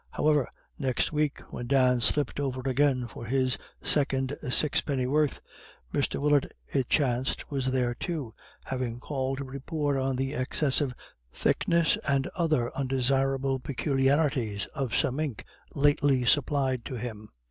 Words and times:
However 0.09 0.49
next 0.79 1.13
week 1.13 1.41
when 1.53 1.67
Dan 1.67 2.01
slipped 2.01 2.39
over 2.39 2.63
again 2.67 3.05
for 3.07 3.25
his 3.27 3.59
second 3.83 4.35
sixpenn'orth, 4.41 5.41
Mr. 5.93 6.19
Willett 6.19 6.51
it 6.73 6.89
chanced 6.89 7.51
was 7.51 7.69
there 7.69 7.93
too, 7.93 8.33
having 8.63 8.99
called 8.99 9.37
to 9.37 9.43
report 9.43 9.97
on 9.97 10.15
the 10.15 10.33
excessive 10.33 10.95
thickness 11.31 11.97
and 12.07 12.25
other 12.29 12.75
undesirable 12.75 13.59
peculiarities 13.59 14.65
of 14.73 14.95
some 14.95 15.19
ink 15.19 15.45
lately 15.75 16.25
supplied 16.25 16.83
to 16.85 16.95
him. 16.95 17.29